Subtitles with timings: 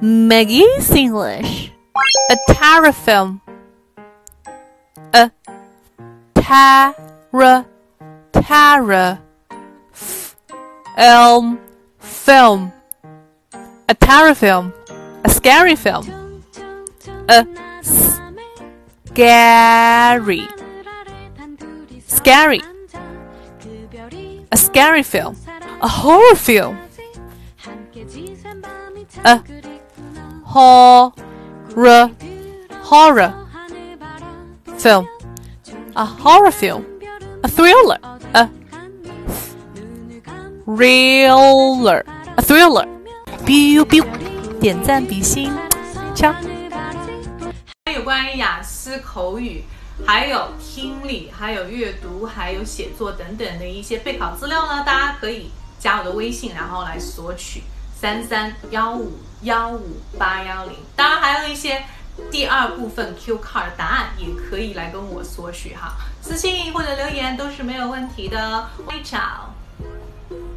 [0.00, 1.72] Maggie's English.
[2.30, 3.40] A terror film.
[5.14, 5.30] A
[6.34, 7.66] terror
[8.32, 9.18] terror
[9.92, 11.58] film
[11.98, 12.72] film.
[13.88, 14.72] A terror film.
[15.24, 16.42] A scary film.
[17.28, 17.46] A
[19.14, 20.46] scary
[22.26, 22.60] scary.
[24.52, 25.36] A scary film.
[25.80, 26.76] A horror film.
[29.24, 29.42] A
[30.56, 32.10] horror
[32.82, 33.30] horror
[34.78, 35.06] film.
[35.94, 36.82] A horror film.
[37.42, 37.98] A thriller.
[38.32, 38.48] A
[40.64, 42.04] thriller.
[42.36, 42.88] A thriller.
[43.44, 44.02] biu biu，
[44.58, 45.52] 点赞比心，
[46.14, 46.34] 敲。
[47.94, 49.62] 有关于雅思口语，
[50.06, 57.62] 还有听力，还有阅读，还有写作等等的一些备考资料呢，大家可以加我的微信，然后来索取
[57.98, 60.76] 三三幺五幺五八幺零。
[60.94, 61.82] 当然还有一些
[62.30, 68.68] 第二部分 Q card 答案，也可以来跟我索取哈，私信或者留言都是没有问题的。
[68.86, 69.54] 微找。